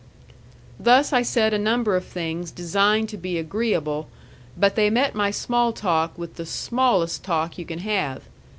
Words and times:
Thus 0.79 1.13
I 1.13 1.21
said 1.21 1.53
a 1.53 1.59
number 1.59 1.95
of 1.95 2.03
things 2.05 2.49
designed 2.49 3.07
to 3.09 3.17
be 3.17 3.37
agreeable, 3.37 4.07
but 4.57 4.75
they 4.75 4.89
met 4.89 5.13
my 5.13 5.29
small 5.29 5.71
talk 5.73 6.17
with 6.17 6.37
the 6.37 6.45
smallest 6.47 7.23
talk 7.23 7.59
you 7.59 7.65
can 7.65 7.77
have. 7.85 8.23